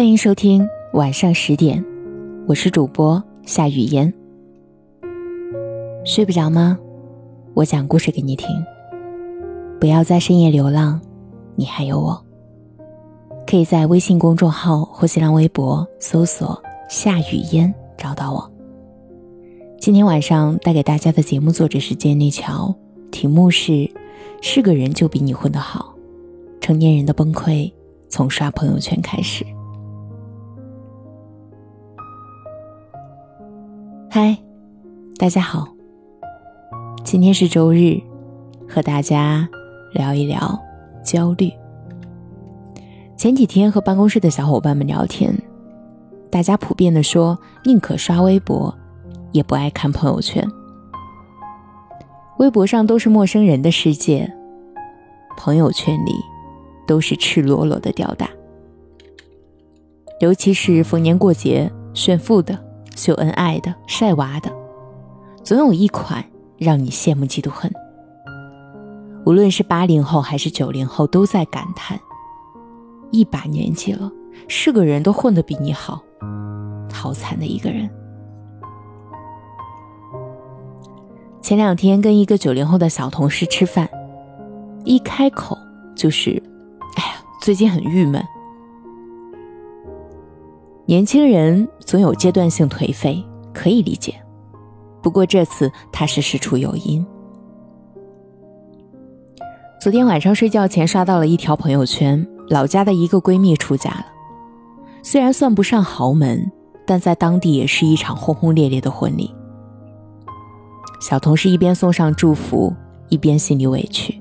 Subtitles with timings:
[0.00, 1.84] 欢迎收听晚上十点，
[2.46, 4.10] 我是主播夏雨嫣。
[6.06, 6.78] 睡不着吗？
[7.52, 8.48] 我讲故事给你听。
[9.78, 10.98] 不要在深夜流浪，
[11.54, 12.18] 你还有我。
[13.46, 16.58] 可以在微信公众号或新浪微博搜索
[16.88, 18.50] “夏雨嫣”找到我。
[19.78, 22.74] 今天晚上带给大家的节目作者是建立桥，
[23.10, 23.86] 题目是
[24.40, 25.94] “是个人就比你混得好”，
[26.58, 27.70] 成年人的崩溃
[28.08, 29.44] 从刷朋友圈开始。
[34.12, 34.36] 嗨，
[35.20, 35.68] 大家好。
[37.04, 38.00] 今天是周日，
[38.68, 39.48] 和大家
[39.92, 40.60] 聊一聊
[41.04, 41.48] 焦虑。
[43.16, 45.32] 前几天和办公室的小伙伴们聊天，
[46.28, 48.76] 大家普遍的说，宁可刷微博，
[49.30, 50.44] 也不爱看朋友圈。
[52.38, 54.28] 微博上都是陌生人的世界，
[55.36, 56.12] 朋友圈里
[56.84, 58.28] 都是赤裸裸的吊打。
[60.18, 62.69] 尤其是逢年过节炫富的。
[63.00, 64.52] 秀恩爱的、晒娃的，
[65.42, 66.22] 总有一款
[66.58, 67.72] 让你羡慕嫉妒恨。
[69.24, 71.98] 无论是八零后还是九零后，都在感叹：
[73.10, 74.12] 一把年纪了，
[74.48, 76.02] 是个人都混得比你好，
[76.92, 77.88] 好惨的一个人。
[81.40, 83.88] 前两天跟一个九零后的小同事吃饭，
[84.84, 85.56] 一开口
[85.96, 86.32] 就是
[86.96, 88.22] ：“哎呀，最近很郁闷。”
[90.90, 93.24] 年轻人总有阶段性颓废，
[93.54, 94.12] 可以理解。
[95.00, 97.06] 不过这次他是事出有因。
[99.80, 104.06] 昨天晚上睡觉前刷到了一条朋友圈，老家的一个闺蜜出嫁了。
[105.00, 106.50] 虽然算不上豪门，
[106.84, 109.32] 但在当地也是一场轰轰烈烈的婚礼。
[111.00, 112.74] 小同事一边送上祝福，
[113.10, 114.20] 一边心里委屈。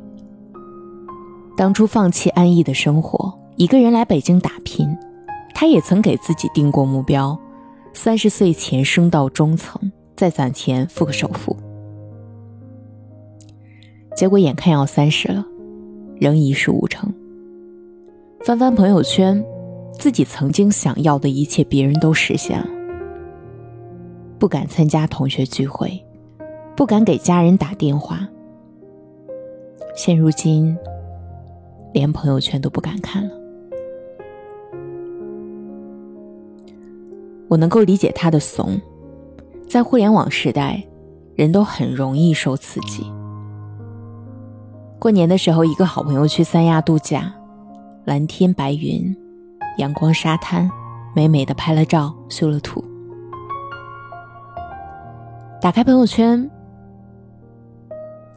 [1.58, 4.88] 当初放弃安逸的生活，一个人来北京打拼。
[5.60, 7.38] 他也曾给自己定过目标，
[7.92, 11.54] 三十岁前升到中层，再攒钱付个首付。
[14.16, 15.46] 结果眼看要三十了，
[16.18, 17.14] 仍一事无成。
[18.46, 19.44] 翻翻朋友圈，
[19.92, 22.68] 自己曾经想要的一切，别人都实现了。
[24.40, 26.02] 不敢参加同学聚会，
[26.74, 28.26] 不敢给家人打电话，
[29.94, 30.74] 现如今
[31.92, 33.39] 连朋友圈都不敢看了。
[37.50, 38.80] 我能够理解他的怂，
[39.68, 40.82] 在互联网时代，
[41.36, 43.12] 人都很容易受刺激。
[45.00, 47.34] 过年的时候，一个好朋友去三亚度假，
[48.06, 49.16] 蓝天白云，
[49.78, 50.70] 阳光沙滩，
[51.16, 52.84] 美美的拍了照，修了图。
[55.60, 56.50] 打开朋友圈，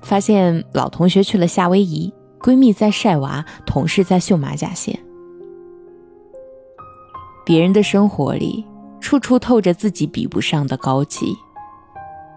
[0.00, 4.98] 发现老同学去了夏威夷，闺蜜在晒娃，同事在绣马甲线，
[7.44, 8.64] 别人的生活里。
[9.12, 11.36] 处处透着自己比不上的高级，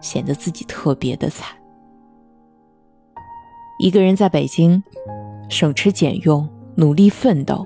[0.01, 1.55] 显得自己特别的惨。
[3.79, 4.83] 一个人在北京，
[5.49, 7.65] 省吃俭用，努力奋斗，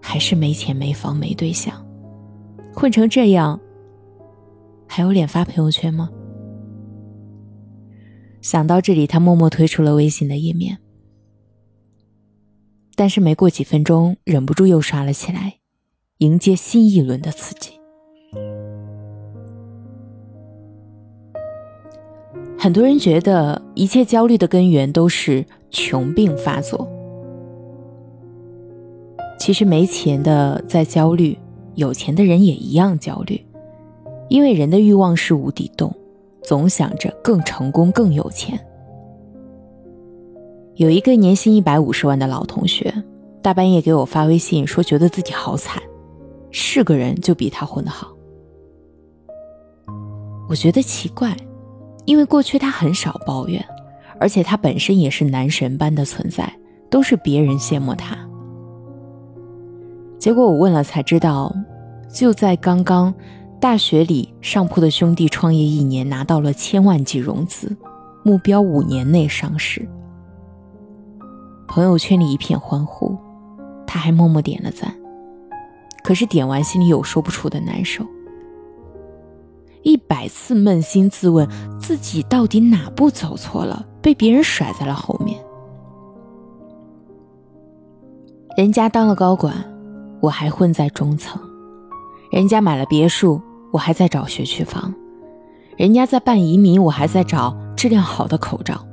[0.00, 1.86] 还是没钱没房没对象，
[2.74, 3.60] 混成这样，
[4.86, 6.10] 还有脸发朋友圈吗？
[8.40, 10.78] 想到这里，他默默退出了微信的页面，
[12.96, 15.59] 但是没过几分钟，忍不住又刷了起来。
[16.20, 17.80] 迎接新一轮的刺激。
[22.58, 26.86] 很多人觉得一切焦虑的根源都是穷病发作。
[29.38, 31.38] 其实没钱的在焦虑，
[31.74, 33.42] 有钱的人也一样焦虑，
[34.28, 35.90] 因为人的欲望是无底洞，
[36.42, 38.60] 总想着更成功、更有钱。
[40.74, 42.92] 有一个年薪一百五十万的老同学，
[43.40, 45.82] 大半夜给我发微信说，觉得自己好惨。
[46.50, 48.08] 是个人就比他混得好，
[50.48, 51.36] 我觉得奇怪，
[52.06, 53.64] 因为过去他很少抱怨，
[54.18, 56.52] 而且他本身也是男神般的存在，
[56.90, 58.16] 都是别人羡慕他。
[60.18, 61.54] 结果我问了才知道，
[62.12, 63.14] 就在刚刚，
[63.60, 67.74] 大学里上铺的兄弟创业一年拿到了千万级融资，
[68.22, 69.88] 目标五年内上市。
[71.68, 73.16] 朋友圈里一片欢呼，
[73.86, 74.92] 他还默默点了赞。
[76.02, 78.04] 可是点完，心里有说不出的难受。
[79.82, 81.48] 一百次扪心自问，
[81.80, 85.42] 自己到底哪步走错了，被别人甩在了后面。
[88.56, 89.54] 人家当了高管，
[90.20, 91.40] 我还混在中层；
[92.30, 93.40] 人家买了别墅，
[93.72, 94.92] 我还在找学区房；
[95.78, 98.84] 人家在办移民，我还在找质量好的口罩。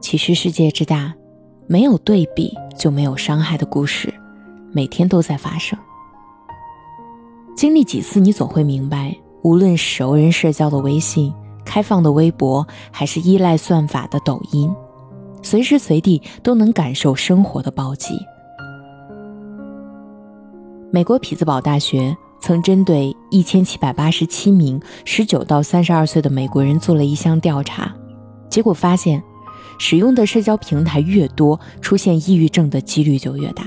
[0.00, 1.12] 其实世界之大，
[1.66, 2.56] 没有对比。
[2.78, 4.14] 就没有伤害的故事，
[4.72, 5.76] 每天都在发生。
[7.56, 11.34] 经历几次，你总会明白，无论熟人社交的微信、
[11.64, 14.72] 开放的微博，还是依赖算法的抖音，
[15.42, 18.14] 随时随地都能感受生活的暴击。
[20.92, 27.92] 美国匹兹堡大学曾针对一千七百八十七名十九到三十二岁的美国人做了一项调查，
[28.48, 29.20] 结果发现。
[29.78, 33.64] 使用的社交平台越多，出现抑郁症的几率就越大。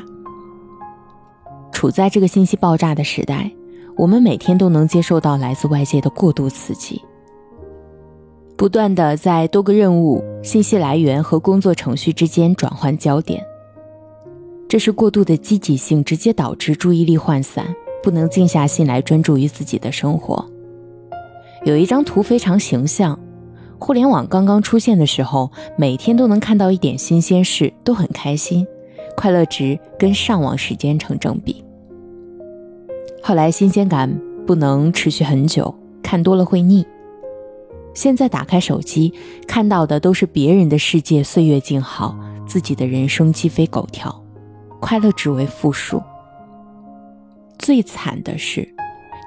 [1.71, 3.49] 处在这个信息爆炸的时代，
[3.97, 7.01] 我们每天都能接受到来自外界的过度刺激，
[8.55, 13.43] 不断的在多个任务、信息来源和工作程序之间转换焦点。
[14.67, 17.65] 这是过度的积极性，直接导致注意力涣散，
[18.03, 20.45] 不能静下心来专注于自己的生活。
[21.63, 23.17] 有一张图非常形象。
[23.83, 28.65] 互联网刚刚出现的时候，每天都能看到一点新鲜事，都很开心，
[29.17, 31.63] 快乐值跟上网时间成正比。
[33.23, 35.73] 后来新鲜感不能持续很久，
[36.03, 36.85] 看多了会腻。
[37.95, 39.11] 现在打开手机，
[39.47, 44.23] 看到的都是别人的世界岁月静好，自己的人生鸡飞狗跳，
[44.79, 45.99] 快乐值为负数。
[47.57, 48.75] 最惨的是，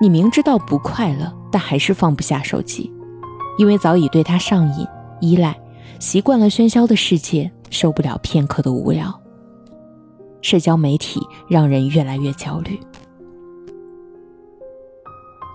[0.01, 2.94] 你明知道不快乐，但还是放不下手机。
[3.57, 4.87] 因为早已对他上瘾、
[5.21, 5.57] 依赖，
[5.99, 9.21] 习惯了喧嚣的世界，受不了片刻的无聊。
[10.43, 12.79] 社交媒体让人越来越焦虑。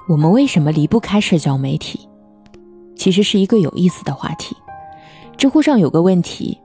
[0.08, 2.08] 我们为什么离不开社交媒体？
[2.96, 4.56] 其实是一个有意思的话题。
[5.38, 6.60] 知乎上有个问题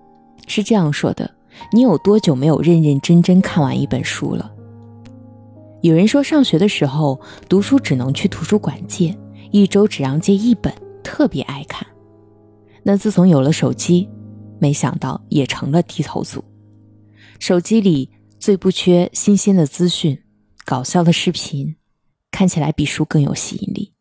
[0.46, 1.30] 是这样说的
[1.72, 4.50] ：“你有多久没有认认真真看完一本书了？”
[5.82, 9.16] 有人说，上学的时候读书只能去图书馆借，
[9.50, 10.72] 一周只让借一本。
[11.04, 11.86] 特别爱看，
[12.82, 14.08] 那自从有了手机，
[14.58, 16.42] 没想到也成了低头族。
[17.38, 20.18] 手机里最不缺新鲜的资讯、
[20.64, 21.76] 搞笑的视频，
[22.30, 23.92] 看起来比书更有吸引力。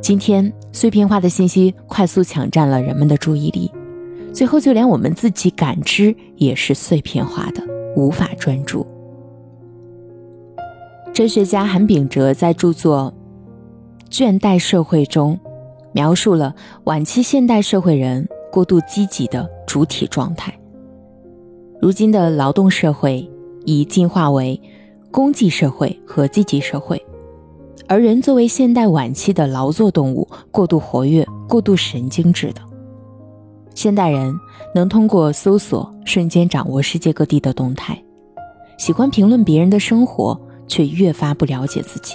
[0.00, 3.70] 今天碎片化的信息快速抢占了人们的注意力，
[4.32, 7.62] 最后就连我们自己感知也是碎片化的，
[7.96, 8.86] 无法专注。
[11.12, 13.12] 哲学家韩炳哲在著作。
[14.14, 15.36] 倦怠社会中，
[15.90, 20.56] 描述了晚期现代社会人过度积极的主体状态。
[21.80, 23.28] 如今的劳动社会
[23.64, 24.60] 已进化为
[25.10, 27.04] 功绩社会和积极社会，
[27.88, 32.60] 而人作为现代晚期的劳作动物，过度活跃、过度神经质的。
[33.74, 34.32] 现代人
[34.76, 38.00] 能通过搜索瞬间掌握世界各地的动态，
[38.78, 42.14] 喜欢评论别人的生活，却越发不了解自己。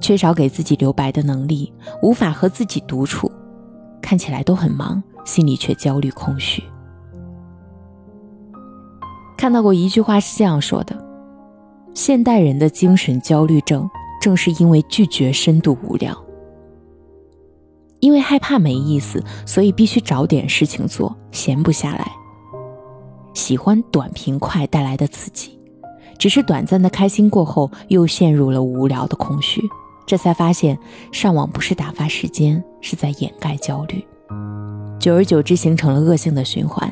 [0.00, 1.72] 缺少给自己留白的能力，
[2.02, 3.30] 无法和自己独处，
[4.00, 6.62] 看起来都很忙，心里却焦虑空虚。
[9.36, 10.96] 看到过一句话是这样说的：
[11.94, 13.88] 现代人的精神焦虑症，
[14.20, 16.16] 正是因为拒绝深度无聊，
[18.00, 22.10] 因为害怕没意思，所以必须找点事情做，闲不下来。
[23.34, 25.56] 喜欢短平快带来的刺激，
[26.18, 29.62] 只是短暂的开心过后，又陷入了无聊的空虚。
[30.08, 30.78] 这才发现，
[31.12, 34.02] 上网不是打发时间，是在掩盖焦虑。
[34.98, 36.90] 久而久之，形成了恶性的循环。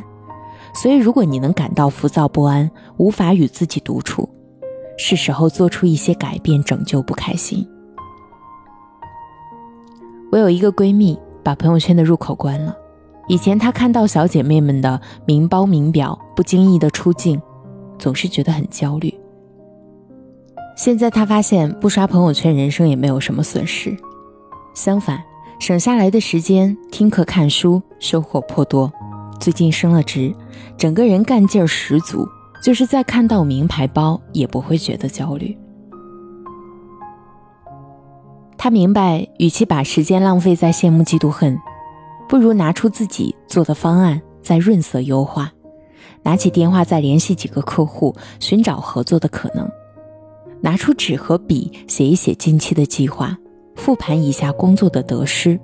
[0.75, 4.29] 所以，如果你能感到浮躁不安，无法与自己独处，
[4.99, 7.67] 是时候做出一些改变，拯救不开心。
[10.31, 12.77] 我有一个闺蜜，把朋友圈的入口关了。
[13.29, 17.41] 以前她看到小姐妹们的名包名表，不经意的出镜，
[17.99, 19.19] 总是觉得很焦虑。
[20.87, 23.97] 现在他发现不刷朋友圈，人生也没有什么损失，
[24.73, 25.21] 相反，
[25.59, 28.93] 省下来的时间听课看书，收获颇多。
[29.41, 30.33] 最近升了职，
[30.79, 32.25] 整个人干劲儿十足，
[32.63, 35.59] 就是在看到名牌包也不会觉得焦虑。
[38.57, 41.59] 他明白，与其把时间浪费在羡慕嫉妒恨，
[42.29, 45.53] 不如拿出自己做的方案，再润色优化，
[46.23, 49.69] 拿起电话再联系几个客户，寻找合作的可能。
[50.61, 53.37] 拿出纸和笔，写一写近期的计划，
[53.75, 55.59] 复盘一下工作的得失。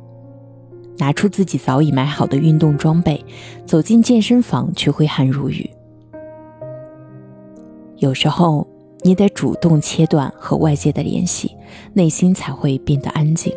[0.99, 3.25] 拿出自己早已买好的运动装备，
[3.66, 5.68] 走进健身房去挥汗如雨。
[7.96, 8.66] 有时候，
[9.02, 11.50] 你得主动切断和外界的联系，
[11.94, 13.52] 内心才会变得安静。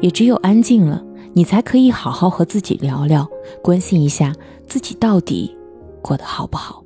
[0.00, 3.26] 也只有安静了，你才可以好好和自己聊聊，
[3.62, 4.34] 关心一下
[4.66, 5.56] 自己到底
[6.02, 6.83] 过得好不好。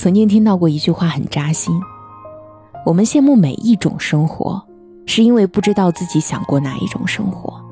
[0.00, 1.78] 曾经听到过一句话很扎心：
[2.86, 4.62] 我们羡慕每一种生活，
[5.04, 7.62] 是因为不知道自己想过哪一种生活。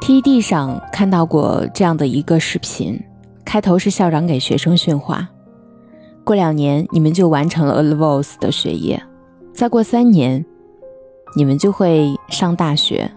[0.00, 3.00] TED 上看到过这样的一个视频，
[3.44, 5.28] 开头是校长给学生训话：
[6.24, 9.00] 过两年你们就完成了 A levels 的学业，
[9.54, 10.44] 再过三年，
[11.36, 13.08] 你们就会上大学，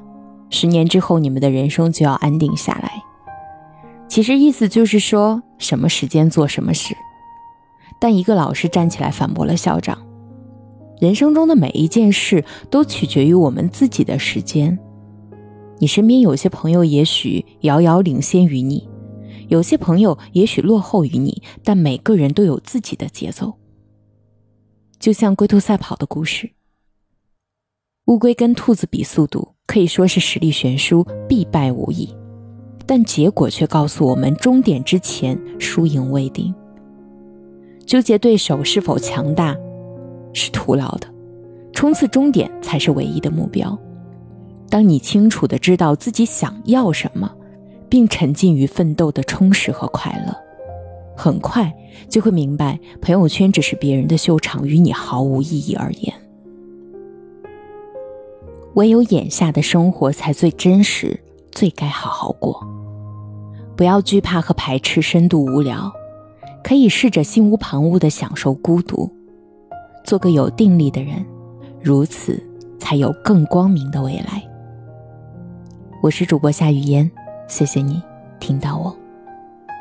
[0.51, 3.02] 十年之后你们的人生就要安定下来。
[4.13, 6.95] 其实意思就是说什么时间做什么事。
[7.99, 10.05] 但一个老师站起来反驳了校长：
[11.01, 14.77] 人生中的每一件事都取决于我们自己的时间。
[15.79, 18.87] 你身边有些朋友也许遥遥领先于你，
[19.47, 23.55] 有些朋友也许落后于你，但每个人都有自己的节奏。
[24.99, 26.51] 就像龟兔赛跑的故事，
[28.05, 32.15] 乌龟跟兔子比速度，可以说是实力悬殊，必败无疑。
[32.85, 36.53] 但结果却告诉我们，终点之前输赢未定。
[37.85, 39.55] 纠结对手是否强大，
[40.33, 41.07] 是徒劳的，
[41.73, 43.77] 冲刺终点才是唯一的目标。
[44.69, 47.31] 当你清楚的知道自己想要什么，
[47.87, 50.35] 并沉浸于奋斗的充实和快乐，
[51.15, 51.71] 很快
[52.09, 56.13] 就会明白，朋友圈只是别人的秀场，与你毫无意义而言。
[58.73, 61.19] 唯有眼下的生活才最真实，
[61.51, 62.67] 最该好好过。
[63.75, 65.91] 不要惧怕和排斥深度无聊，
[66.63, 69.11] 可以试着心无旁骛的享受孤独，
[70.03, 71.25] 做个有定力的人，
[71.81, 72.41] 如此
[72.79, 74.43] 才有更光明的未来。
[76.01, 77.09] 我是主播夏雨嫣，
[77.47, 78.01] 谢谢你
[78.39, 78.95] 听到我，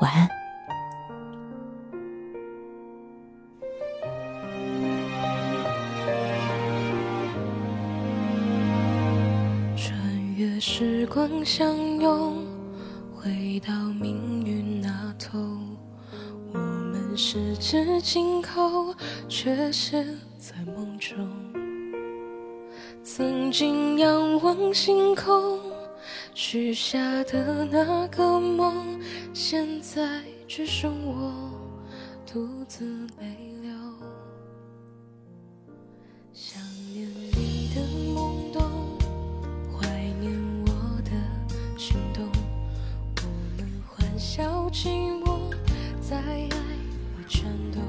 [0.01, 0.29] 晚安。
[9.77, 12.35] 穿越时光相拥，
[13.23, 15.39] 回到命运那头，
[16.53, 18.93] 我们十指紧扣，
[19.29, 20.05] 却陷
[20.41, 21.17] 在梦中。
[23.05, 25.61] 曾经仰望星空。
[26.35, 28.99] 许下的那个梦，
[29.33, 31.33] 现在只剩我
[32.27, 33.71] 独自泪流。
[44.25, 44.89] 小寂
[45.25, 45.53] 寞，
[46.01, 46.49] 在爱里
[47.29, 47.81] 颤抖。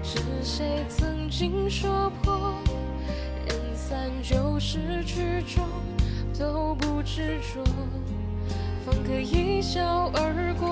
[0.00, 2.54] 是谁曾经说破，
[3.48, 5.66] 人散就是曲终？
[6.38, 7.64] 都不执着，
[8.86, 10.68] 方可一笑而过。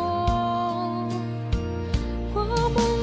[2.35, 3.02] 我们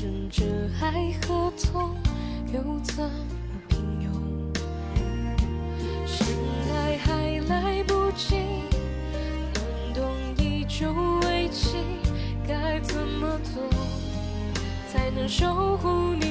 [0.00, 0.46] 交织着
[0.80, 1.94] 爱和痛，
[2.54, 3.10] 又怎么
[3.68, 4.08] 平庸？
[6.06, 6.26] 深
[6.72, 8.36] 爱还来不及，
[9.52, 9.62] 暖
[9.94, 10.02] 冬
[10.38, 10.90] 依旧
[11.24, 11.76] 未起。
[12.48, 13.62] 该怎么做，
[14.90, 16.29] 才能守护你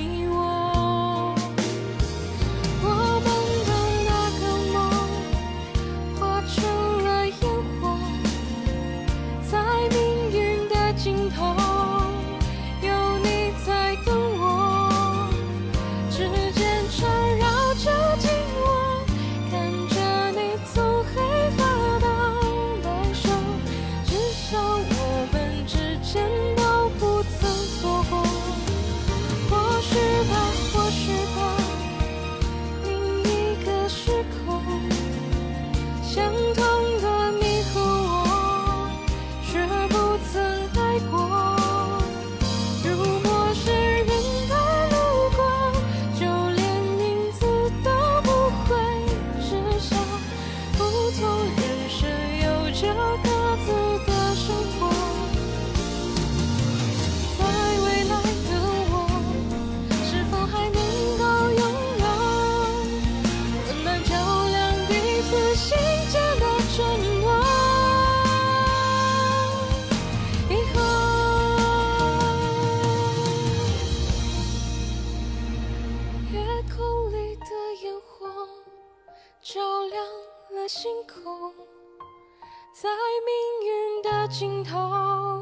[84.30, 85.39] 尽头。